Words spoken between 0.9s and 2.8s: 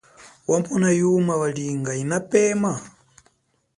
yuma walinga yinapeme?